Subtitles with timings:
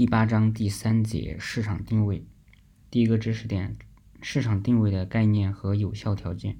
[0.00, 2.24] 第八章第三节市场定位。
[2.90, 3.76] 第一个知识点：
[4.22, 6.56] 市场定位的概念和有效条件。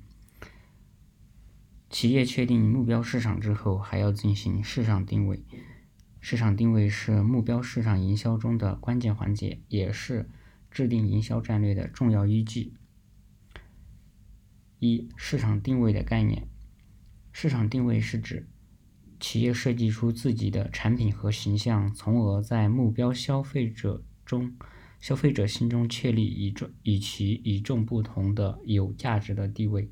[1.89, 5.43] 企业确定目标市场之后，还要进行市场定位。
[6.21, 10.29] 市场定位是目标市场营销中的关键环节，也是
[10.71, 12.75] 制定营销战略的重要依据。
[14.81, 16.47] 一、市场定位的概念。
[17.33, 18.51] 市场定位是指
[19.21, 24.53] 企业设计出自己的产品和形象，从而在目标消费者中、
[24.99, 29.91] 消费者心中确立与众与其与众不同的有价值的地位。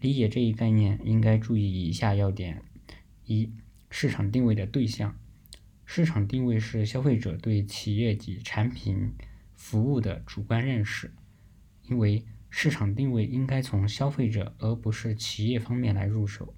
[0.00, 2.62] 理解这一概念，应该注意以下要点：
[3.24, 3.50] 一、
[3.88, 5.18] 市场定位的对象。
[5.86, 9.12] 市场定位是消费者对企业及产品、
[9.54, 11.12] 服务的主观认识，
[11.88, 16.54] 因为市场定位应该从消费者而不是企业方面来入手。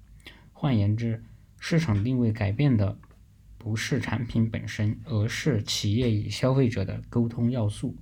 [0.51, 1.23] 换言之，
[1.59, 2.97] 市场定位改变的
[3.57, 7.95] 不是产品本身，而是企业与消费者的沟通要素。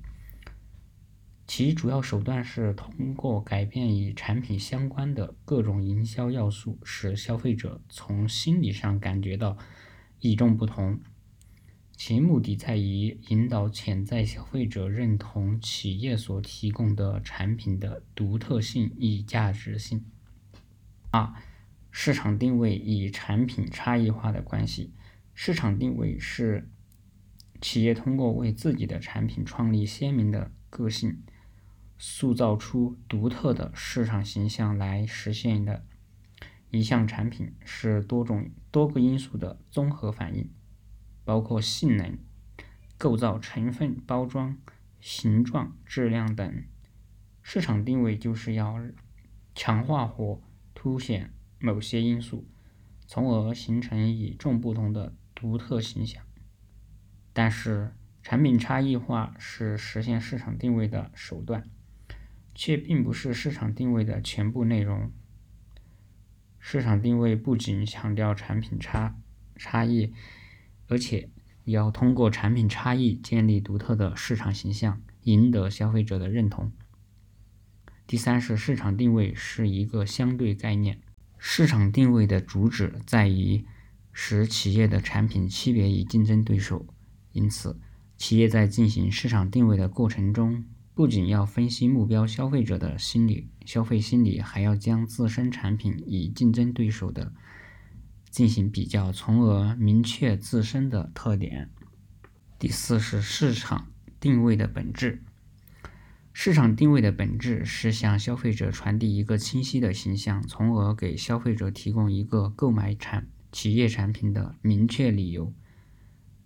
[1.47, 9.57] 其主要手段是通过改变与产品相关的各种营销要素，使消费者从心理上感觉到
[10.21, 10.99] 与众不同。
[11.95, 20.03] 其目的在于引导潜在消费者认同企业所提供的产品的独特性与价值性。
[21.11, 21.33] 二、
[21.97, 24.93] 市场定位与产品差异化的关系。
[25.33, 26.69] 市场定位是
[27.61, 31.23] 企业通过为自己的产品创立鲜明的个性，
[31.97, 35.85] 塑造出独特的市场形象来实现的。
[36.69, 40.51] 一项产品是多种多个因素的综合反应。
[41.23, 42.19] 包括性能、
[42.97, 44.57] 构造、成分、包装、
[44.99, 46.65] 形状、质量等。
[47.41, 48.81] 市场定位就是要
[49.55, 50.41] 强化或
[50.73, 52.47] 凸显某些因素，
[53.07, 56.23] 从而形成与众不同的独特形象。
[57.33, 61.69] 但是，产品差异化是实现市场定位的手段，
[62.53, 65.11] 却并不是市场定位的全部内容。
[66.59, 69.17] 市场定位不仅强调产品差
[69.55, 70.13] 差异。
[70.87, 71.31] 而且
[71.63, 76.71] 要通过产品差异建立独特的市场形象，赢得消费者的认同。
[78.05, 81.01] 第三是市场定位是一个相对概念，
[81.47, 83.63] 市场定位的主旨在于
[84.11, 86.87] 使企业的产品区别于竞争对手。
[87.33, 87.79] 因此，
[88.17, 97.31] 企业在进行市场定位的过程中，不仅要分析目标消费者的心理消费心理，还要将自身产品与竞争对手的。
[98.31, 101.69] 进行比较，从而明确自身的特点。
[102.57, 105.23] 第四是市场定位的本质。
[106.37, 115.53] 市场定位的本质是向消费者传递一个清晰的形象，从而给消费者提供一个购买产企业产品的明确理由。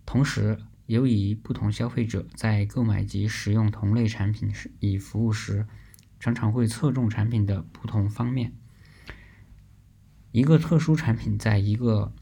[0.06, 5.66] 同时，由于不同消费者在购买及使用同类产品时以服务时，
[6.20, 8.52] 常常会侧重产品的不同方面。
[10.30, 12.14] 一个特殊产品在一个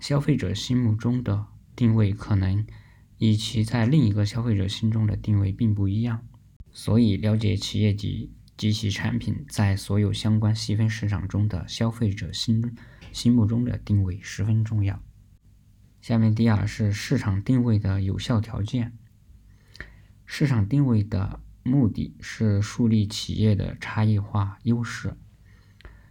[0.00, 2.66] 消费者心目中的定位，可能
[3.18, 6.26] 与其在另一个消费者心中的定位并不一样。
[6.78, 12.76] 所以，了解企业及及其产品在所有相关细分市场中的消费者心
[13.12, 15.02] 心目中的定位十分重要。
[16.00, 18.96] 下面第二是市场定位的有效条件。
[20.24, 25.16] 市场定位的目的是树立企业的差异化优势。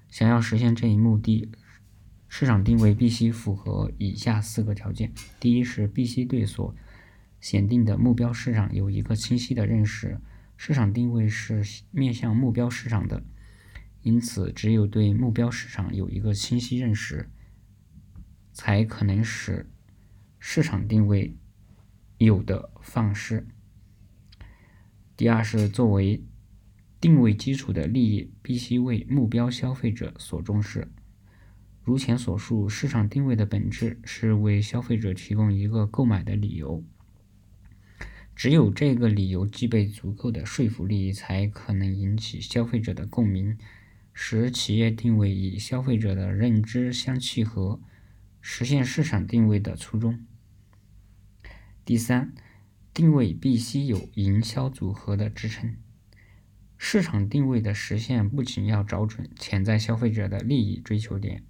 [0.09, 1.49] 想要实现这一目的，
[2.27, 6.75] 市场定位必须符合以下四个条件：第一是必须对所
[7.39, 10.19] 选定的目标市场有一个清晰的认识。
[10.57, 13.23] 市场定位是面向目标市场的，
[14.01, 17.29] 因此只有对目标市场有一个清晰认识，
[18.51, 19.71] 才可能使
[20.39, 21.37] 市场定位
[22.17, 23.47] 有的放矢。
[25.15, 26.25] 第二是作为。
[26.99, 30.91] 定位基础的利益必须为目标消费者所重视。
[31.83, 36.83] 如前所述，市场定位的本质是为消费者提供一个购买的理由。
[38.37, 43.57] 只有这个理由具备足够的说服力，才可能引起消费者的共鸣，
[44.13, 47.81] 使企业定位与消费者的认知相契合，
[48.39, 50.23] 实现市场定位的初衷。
[51.83, 52.31] 第三，
[52.93, 55.75] 定位必须有营销组合的支撑。
[56.77, 61.43] 市场定位的实现不仅要找准潜在消费者的利益追求点，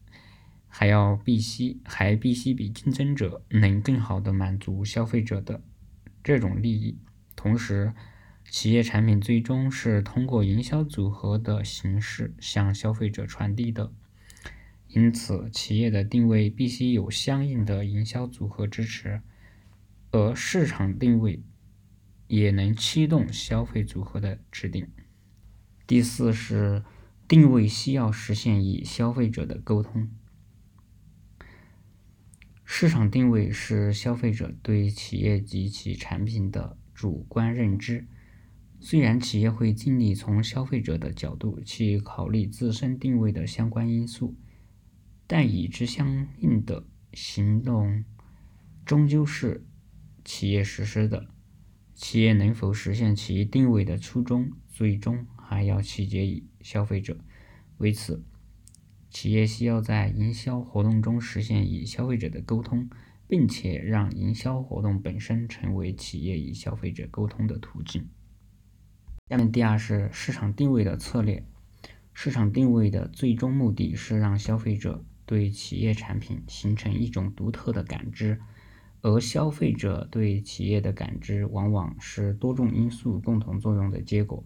[0.69, 5.61] 还要必须还必须比竞争者能更好的满足消费者的
[6.27, 7.00] 这种利益。
[7.38, 7.94] 同时，
[8.51, 13.94] 企业产品最终是通过营销组合的形式向消费者传递的，
[14.89, 19.21] 因此企业的定位必须有相应的营销组合支持。
[20.12, 21.41] 而市场定位
[22.27, 24.85] 也能驱动消费组合的制定。
[25.85, 26.83] 第四是
[27.25, 30.09] 定位需要实现与消费者的沟通。
[32.69, 38.05] 市场定位是消费者对企业及其产品的主观认知。
[38.81, 44.35] 虽然企业会尽力从消费者的角度去考虑自身定位的相关因素，
[45.25, 48.03] 但与之相应的行动
[48.85, 49.65] 终究是
[50.25, 51.29] 企业实施的。
[51.95, 57.17] 企业能否实现其定位的初衷，最终还要取决于消费者。
[57.77, 58.21] 为此，
[59.19, 62.87] 企业需要在营销活动中实现与消费者的沟通，
[63.27, 68.07] 并且让营销活动本身成为企业与消费者沟通的途径。
[69.27, 71.43] 下面第二是市场定位的策略。
[72.13, 78.39] 市场定位的最终目的是让消费者对企业产品形成一种独特的感知，
[79.01, 84.45] 而消费者对企业的感知往往是多种因素共同作用的结果。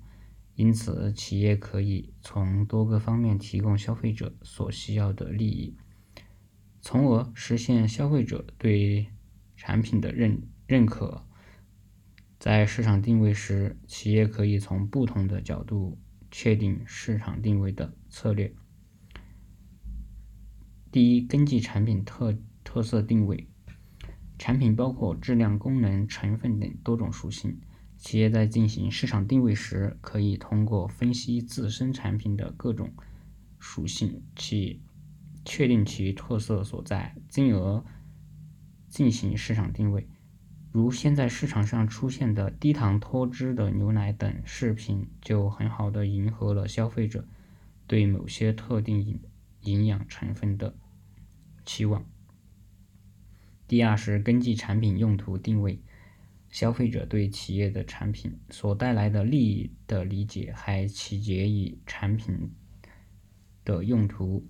[0.55, 5.75] 因此，企业可以从多个方面提供消费者所需要的利益，
[6.81, 9.07] 从而实现消费者对
[9.55, 11.25] 产品的认认可。
[12.37, 15.97] 在市场定位时，企业可以从不同的角度
[16.29, 18.53] 确定市场定位的策略。
[20.91, 23.47] 第一，根据产品特特色定位。
[24.37, 27.61] 产品包括质量、功能、成分等多种属性。
[28.01, 32.91] 企业在进行市场定位时，可以通过分析自身产品的各种
[33.59, 34.81] 属性，去
[35.45, 37.85] 确定其特色所在，进而
[38.89, 40.07] 进行市场定位。
[40.71, 47.27] 如现在市场上出现的低糖脱脂的牛奶等饰品，就很好的迎合了消费者
[47.85, 49.19] 对某些特定营
[49.61, 50.73] 营养成分的
[51.63, 52.03] 期望。
[53.67, 55.79] 第二是根据产品用途定位。
[56.51, 62.51] 消费者对企业的产品所带来的利益的理解，还取决于产品
[63.63, 64.45] 的用途。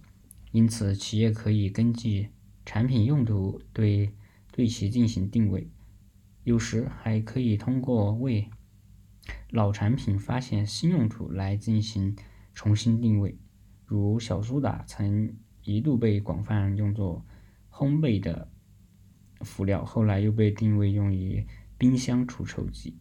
[0.52, 2.30] 因此，企业可以根据
[2.66, 4.12] 产品用途对
[4.52, 5.70] 对其进行定位。
[6.44, 8.50] 有时还可以通过为
[9.52, 12.16] 老产品发现新用途来进行
[12.56, 13.38] 重新定位。
[13.86, 17.24] 如小苏打曾一度被广泛用作
[17.70, 18.50] 烘焙的
[19.42, 21.46] 辅料，后来又被定位用于。
[21.82, 23.00] 冰箱除臭剂。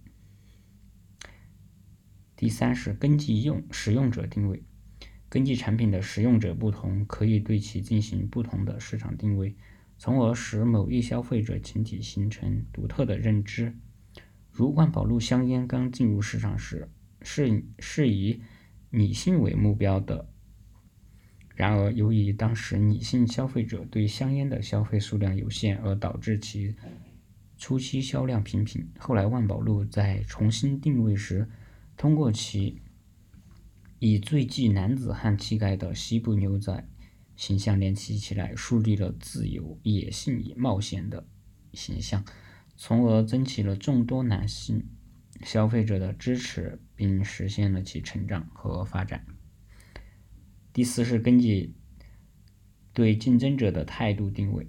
[2.35, 4.65] 第三是根据用使用者定位，
[5.29, 9.55] 根据产品的使用者不同，可以对其进行不同的市场定位，
[9.99, 13.77] 从而使某一消费者群体形成独特的认知。
[14.51, 16.89] 如万宝路香烟刚进入市场时，
[17.21, 18.41] 是是以
[18.89, 20.27] 女性为目标的。
[21.55, 26.75] 然而，由于当时女性消费者对香烟的消费数量有限，而导致其。
[27.61, 31.47] 初期销量平平，后来万宝路在重新定位时，
[31.95, 32.81] 通过其
[33.99, 36.89] 以最具男子汉气概的西部牛仔
[37.37, 41.29] 形象联系起来，树立了自由、野性与冒险的
[41.75, 42.25] 形象，
[42.79, 44.89] 从而争取了众多男性
[45.43, 49.27] 消费者的支持，并实现了其成长和发展。
[50.73, 51.75] 第四是根据
[52.95, 54.67] 对竞争者的态度定位。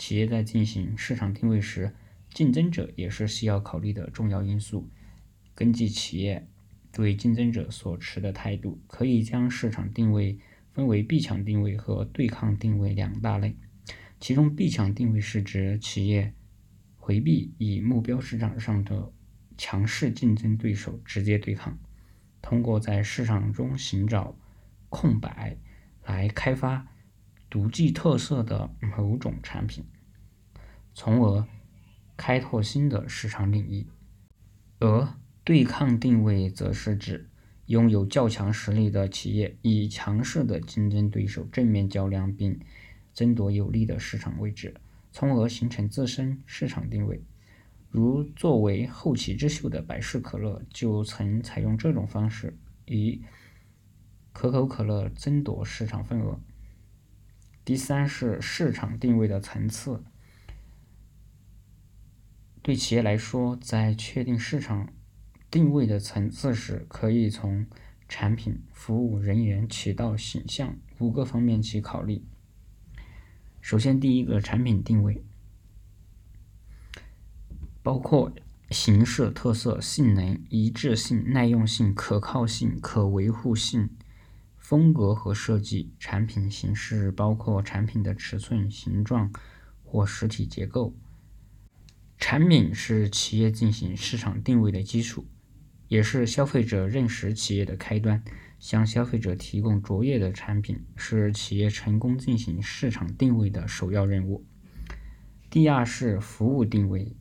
[0.00, 1.94] 企业在进行市场定位时，
[2.32, 4.88] 竞争者也是需要考虑的重要因素。
[5.54, 6.48] 根据企业
[6.90, 10.38] 对竞争者所持的态度，可以将市场定位
[10.72, 13.54] 分为避强定位和对抗定位两大类。
[14.18, 16.32] 其中，避强定位是指企业
[16.96, 19.12] 回避与目标市场上的
[19.58, 21.78] 强势竞争对手直接对抗，
[22.40, 24.34] 通过在市场中寻找
[24.88, 25.58] 空白
[26.06, 26.86] 来开发。
[27.50, 29.84] 独具特色的某种产品，
[30.94, 31.44] 从而
[32.16, 33.86] 开拓新的市场领域；
[34.78, 37.28] 而对抗定位则是指
[37.66, 42.60] 拥有较强实力的企业与强势的竞争对手正面较量，并
[43.12, 44.74] 争夺有利的市场位置，
[45.10, 47.20] 从而形成自身市场定位。
[47.88, 53.20] 如作为后起之秀的百事可乐就曾采用这种方式，与
[54.32, 56.38] 可口可乐争夺市场份额。
[57.64, 60.02] 第三是市场定位的层次。
[62.62, 64.92] 对企业来说，在确定市场
[65.50, 67.66] 定位的层次时，可以从
[68.08, 72.24] 产品、服务、人员、渠道、形象五个方面去考虑。
[73.60, 75.22] 首先，第一个产品定位
[77.82, 78.32] 包括
[78.70, 83.90] 形式、特色、性能、一致性、耐用性、可靠性、可维护性。
[84.70, 89.32] 风格和设计，产品形式包括产品的尺寸、形状
[89.82, 90.94] 或实体结构。
[92.16, 95.26] 产品是企业进行市场定位的基础，
[95.88, 98.22] 也是消费者认识企业的开端。
[98.60, 104.46] 向消费者提供卓越的产品，是企业成功进行市场定位的首要任务。
[105.50, 107.16] 第二是服务定位，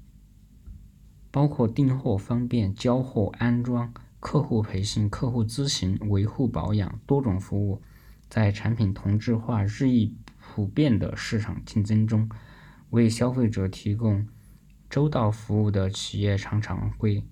[1.32, 7.82] 包括订货方便、交货、安装、客户培训、客户咨询、维护保养多种服务。
[8.30, 12.30] 在产品同质化日益普遍的市场竞争中，
[12.92, 14.28] 为消费者提供
[14.88, 17.26] 周到服务的企业常常会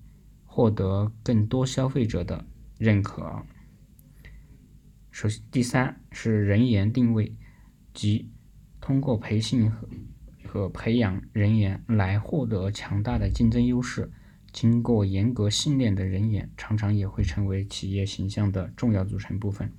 [0.44, 2.44] 获得更多消费者的
[2.78, 3.44] 认可。
[5.12, 7.36] 首先，第三是人员定位，
[7.94, 8.30] 即
[8.80, 9.88] 通过培训和
[10.44, 14.10] 和培养人员来获得强大的竞争优势。
[14.52, 19.72] 经过严格训练的人员，常常也会成为企业形象的重要组成部分，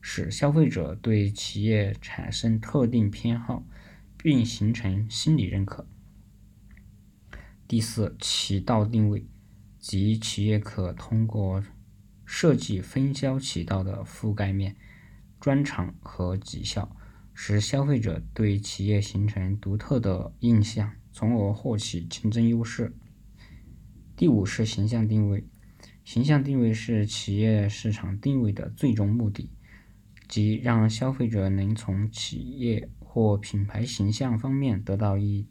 [0.00, 3.64] 使消费者对企业产生特定偏好，
[4.16, 5.86] 并形成心理认可。
[7.66, 9.26] 第四，渠道定位，
[9.78, 11.64] 即企业可通过
[12.24, 14.76] 设计分销渠道的覆盖面、
[15.40, 16.96] 专长和绩效，
[17.34, 22.94] 使消费者对企业形成独特的印象，从而获取竞争优势。
[24.16, 25.44] 第五是形象定位，
[26.04, 29.50] 形象定位是企业市场定位的最终目的，
[30.28, 35.48] 即让消费者能从企业或品牌形象方面得到一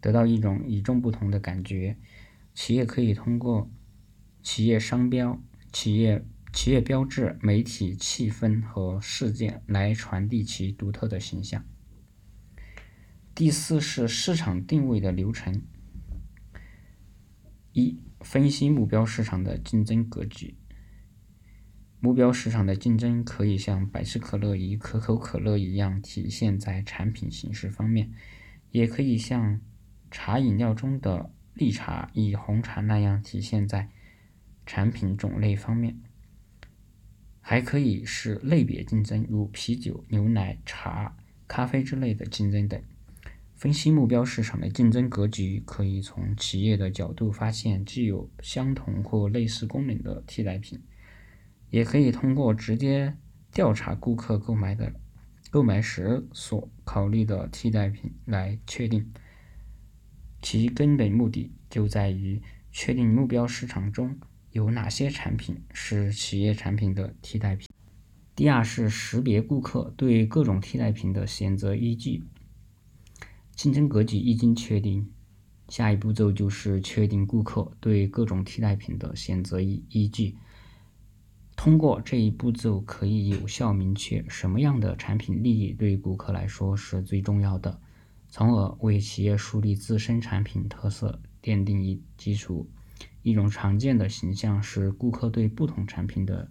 [0.00, 1.96] 得到一种与众不同的感觉。
[2.54, 3.70] 企业可以通过
[4.42, 5.40] 企业商标。
[5.72, 6.22] 企业
[6.52, 11.64] 企业标志、媒体气氛和事件来传递其独特的形象。
[13.34, 15.62] 第四是市场定位的流程：
[17.72, 20.56] 一、分析目标市场的竞争格局。
[22.00, 28.10] 目标市场的竞争可以像百事可乐与可口可乐一样体现在产品形式方面，
[28.70, 29.60] 也可以像
[30.10, 33.90] 茶饮料中的绿茶与红茶那样体现在。
[34.64, 36.00] 产品种类方面，
[37.40, 41.16] 还可以是类别竞争，如啤酒、牛奶、茶、
[41.48, 42.80] 咖啡之类的竞争等。
[43.62, 50.82] 分析目标市场的竞争格局，可以从企业的角度发现具有相同或类似功能的替代品，
[51.70, 53.16] 也可以通过直接
[53.52, 54.92] 调查顾客购买的
[55.48, 59.12] 购买时所考虑的替代品来确定。
[60.40, 62.42] 其根本目的就在于
[62.72, 64.18] 确定目标市场中。
[64.50, 67.68] 有哪些产品是企业产品的替代品？
[68.34, 72.24] 第二是识别顾客对各种替代品的选择依据。
[73.62, 75.08] 竞争格局一经确定，
[75.68, 80.36] 下一步骤就是确定顾客对各种替代品的选择依依据。
[81.54, 87.80] 通过这一步骤，可以有效明确什么样的产品利益对顾客来说是最重要的，
[88.28, 92.68] 从而为企业树立自身产品特色奠定一基础。
[93.22, 96.50] 一种常见的形象是，顾客对不同产品的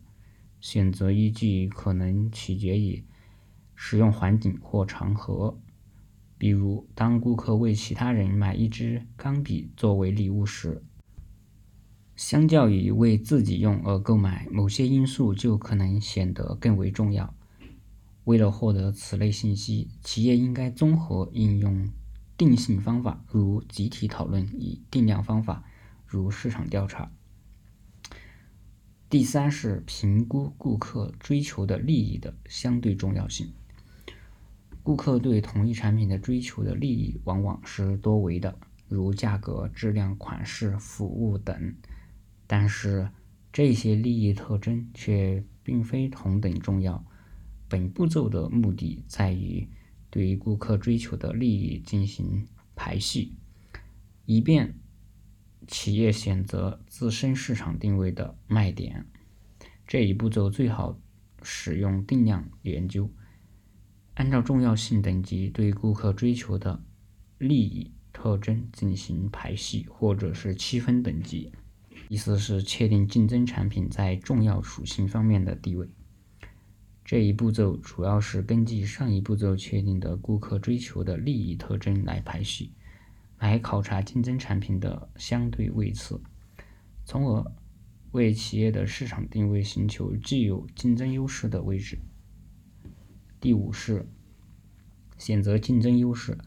[0.61, 3.03] 选择依据可能取决于
[3.75, 5.59] 使用环境或场合。
[6.41, 10.83] 比如，当顾客为其他人买一支钢笔作为礼物时，
[12.15, 17.35] 相较于为自己用而购买，某些因素就可能显得更为重要。
[18.23, 21.87] 为了获得此类信息，企业应该综合应用
[22.35, 25.63] 定性方法，如集体讨论与定量方法。
[26.07, 27.11] 如市场调查。
[29.11, 33.53] 第三是评估顾客追求的利益的相对重要性。
[34.83, 38.57] 顾客对同一产品的追求的利益往往是多维的，
[38.87, 41.75] 如价格、质量、款式、服务等。
[42.47, 43.09] 但是
[43.53, 47.05] 这些利益特征却并非同等重要。
[47.69, 49.67] 本步骤的目的在于
[50.09, 53.33] 对顾客追求的利益进行排序，
[54.25, 54.75] 以便。
[55.67, 59.05] 企业选择自身市场定位的卖点，
[59.85, 60.99] 这一步骤最好
[61.43, 63.09] 使用定量研究，
[64.15, 66.83] 按照重要性等级对顾客追求的
[67.37, 71.51] 利益特征进行排序，或者是区分等级。
[72.09, 75.89] 意思是确定竞争产品在重要属性方面的地位。
[77.05, 82.71] 这一步骤主要是根据上一步骤确定的顾客追求的利益特征来排序。
[83.39, 86.21] 来考察竞争产品的相对位次，
[87.05, 87.51] 从而
[88.11, 91.97] 为企业的市场定位寻求具有竞争优势的位置。
[93.41, 94.07] 第五是
[95.17, 96.37] 选择竞争优势。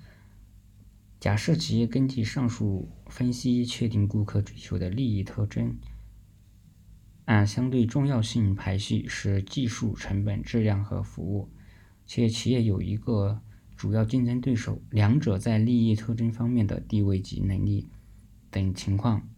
[1.20, 5.76] 假设企业根据上述分析确定顾客追求的利益特征，
[7.26, 11.50] 按相对重要性排序是技术、成本、质量和服务，
[12.06, 13.42] 且企业有一个。
[13.76, 17.88] 主要竞争对手，两者在利益特征方面的地位及能力
[18.48, 19.28] 等情况。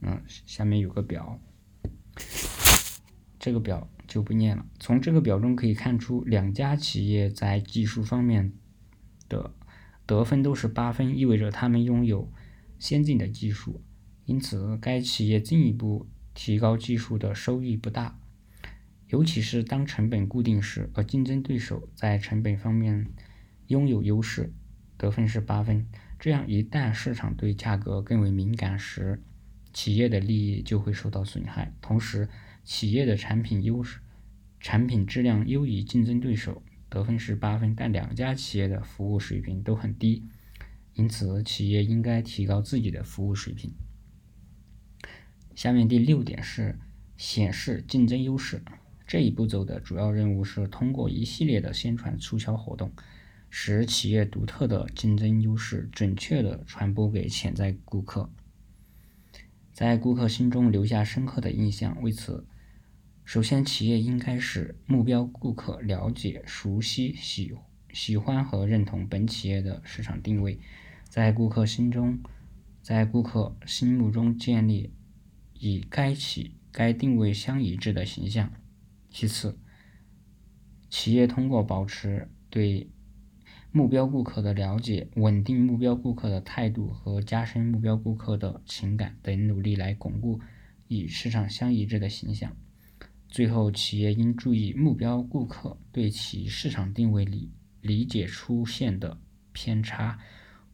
[0.00, 1.38] 嗯，下面有个表，
[3.38, 4.66] 这个表就不念了。
[4.78, 8.52] 从这个表中可以看出，两家企业在技术方面
[9.28, 9.52] 的
[10.06, 12.30] 得分都是八分，意味着他们拥有
[12.78, 13.82] 先进的技术，
[14.24, 18.18] 因此该企业进一步提高技术的收益不大。
[19.08, 23.06] 尤其是当成本固定时，而竞争对手在成本方面
[23.68, 24.52] 拥有优势，
[24.96, 25.86] 得分是八分。
[26.18, 29.22] 这样，一旦市场对价格更为敏感时，
[29.72, 31.72] 企业的利益就会受到损害。
[31.80, 32.28] 同时，
[32.66, 34.00] 企业的产品优势、
[34.58, 37.74] 产品质量优于竞争对手，得分是八分。
[37.76, 40.24] 但两家企业的服务水平都很低，
[40.94, 43.72] 因此企业应该提高自己的服务水平。
[45.54, 46.78] 下面第六点是
[47.16, 48.60] 显示竞争优势。
[49.06, 52.90] 这一步骤的主要任务是通过一系列的宣传促销活动，
[53.48, 58.28] 使企业独特的竞争优势准确地传播给潜在顾客，
[59.72, 62.02] 在顾客心中留下深刻的印象。
[62.02, 62.44] 为此，
[63.26, 67.52] 首先企业应该使目标顾客了解、熟悉、喜
[67.92, 70.60] 喜欢和认同本企业的市场定位，
[71.08, 72.20] 在顾客心中，
[72.80, 74.92] 在顾客心目中建立
[75.60, 78.52] 与该企该定位相一致的形象。
[79.10, 79.58] 其次，
[80.88, 82.88] 企业通过保持对
[83.72, 90.40] 目标顾客的了解、稳定目标顾客的态度和加深目标顾客的情感等努力来巩固
[90.86, 92.56] 与市场相一致的形象。
[93.28, 99.20] 最后，企业应注意目标顾客对其市场定位理理解出现的
[99.52, 100.18] 偏差，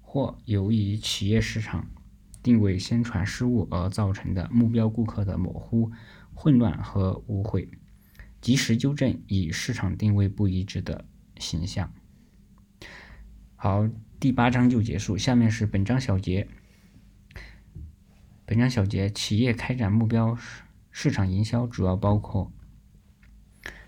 [0.01, 1.91] 或由于企业市场
[2.43, 5.91] 定位宣传失误而造成的目标顾客的模糊、
[6.35, 7.69] 混乱和误会。
[8.41, 11.05] 及时纠正与市场定位不一致的
[11.39, 11.93] 形象。
[13.55, 15.17] 好，第八章就结束。
[15.17, 16.49] 下面是本章小结。
[18.45, 20.37] 本章小结：企业开展目标
[20.93, 22.53] 市场营销，主要包括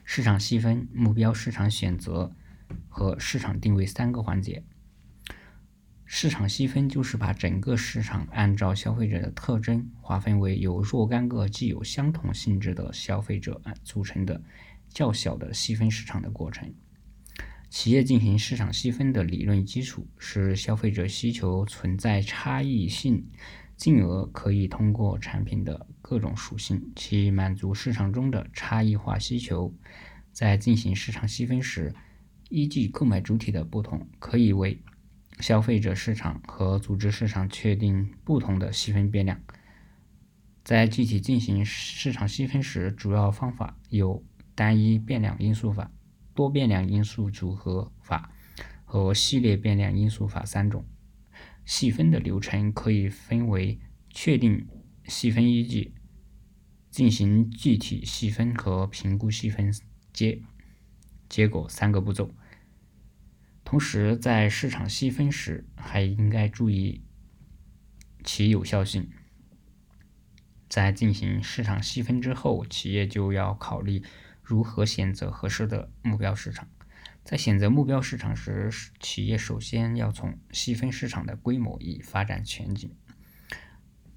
[0.02, 2.34] 市场细分、目标市场选择
[2.88, 4.64] 和市场定位三个环节。
[6.06, 14.42] 市场细分就是把整个市场按照消费者的特征划分为由若干个具有相同性质的消费者组成的
[14.88, 16.72] 较小的细分市场的过程。
[17.70, 23.26] 企业进行市场细分的理论基础是消费者需求存在差异性，
[23.76, 29.74] 进而可以通过产品的各种属性去满足市场中的差异化需求。
[30.32, 31.94] 在进行市场细分时，
[32.48, 34.80] 依据购买主体的不同，可以为
[35.40, 39.40] 消费者市场和组织市场确定不同的细分变量。
[40.64, 45.90] 在具体进行市场细分时，主要方法有单一变量因素法、
[46.34, 48.30] 多变量因素组合法
[48.84, 50.84] 和系列变量因素法三种。
[51.64, 53.78] 细分的流程可以分为
[54.10, 54.66] 确定
[55.04, 55.94] 细分依据、
[56.90, 59.72] 进行具体细分和评估细分
[60.12, 60.42] 结
[61.28, 62.34] 结果三个步骤。
[63.64, 67.02] 同时，在市场细分时，还应该注意
[68.22, 69.08] 其有效性。
[70.68, 74.02] 在进行市场细分之后，企业就要考虑
[74.42, 76.68] 如何选择合适的目标市场。
[77.24, 82.94] 在选择目标市场时，企业首先要从细分市场的规模与发展前景、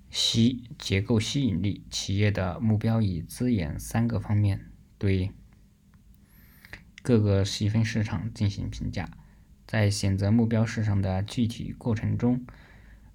[0.10, 5.32] 吸结构吸引力、企业的目标与资源三个方面对
[7.02, 9.10] 各个细分市场进行评价。
[9.65, 12.46] 在选择目标市场的具体过程中，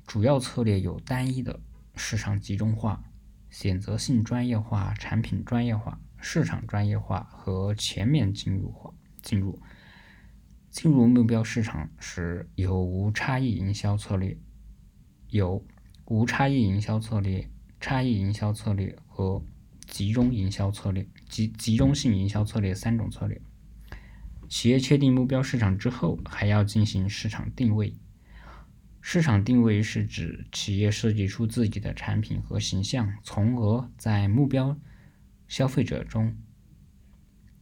[0.07, 1.61] 主要策略有单一的
[1.97, 3.05] 市场集中化、
[3.51, 8.95] 选择性专业化、产品专业化、市场专业化和全面进入化。
[9.23, 9.63] 进入
[10.73, 14.35] 进入目标市场时，有无差异营销策略、
[15.29, 15.63] 有
[16.07, 17.47] 无差异营销策略、
[17.79, 19.45] 差异营销策略和
[19.87, 23.39] 集中营销策略、集集中性营销策略三种策略。
[24.49, 27.95] 企业确定目标市场之后，还要进行市场定位。
[29.03, 34.79] 市场定位是指企业设计出自己的产品和形象，从而在目标
[35.49, 36.35] 消费者中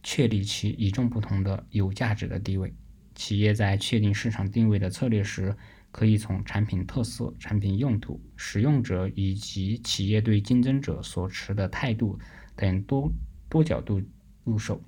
[0.01, 2.73] 确立其与众不同的有价值的地位。
[3.15, 5.55] 企业在确定市场定位的策略时，
[5.91, 12.19] 可以从产品特色、产品用途、使用者以及企业对竞争者所持的态度
[12.55, 13.11] 等多
[13.49, 14.01] 多角度
[14.43, 14.81] 入手，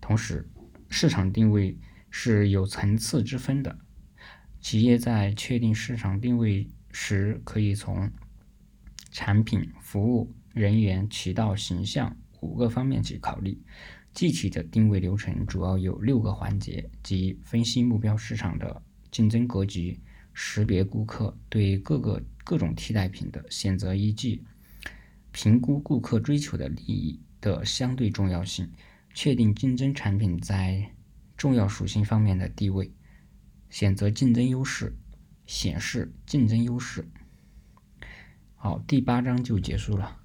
[0.00, 0.48] 同时。
[0.94, 1.74] 市场定位
[2.10, 3.78] 是有层次之分的。
[4.60, 8.10] 企业在确定市场定位时，可以从
[9.10, 13.58] 产品、服务、人员、渠道、形象五个方面去考虑。
[14.14, 19.98] 具体的定位流程主要有六个环节，即分析目标市场的竞争格局，
[20.34, 24.44] 识别顾客对各个各种替代品的选择依据，
[25.30, 28.70] 评估顾客追求的利益的相对重要性，
[29.14, 30.90] 确定竞争产品在
[31.36, 32.92] 重要属性方面的地位，
[33.70, 34.94] 选择竞争优势，
[35.46, 37.08] 显示竞争优势。
[38.54, 40.21] 好，第八章就结束了。